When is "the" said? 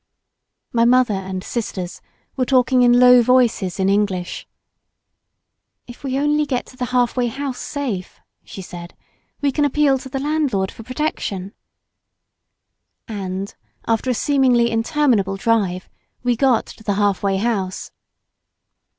6.75-6.85, 10.09-10.17, 16.83-16.95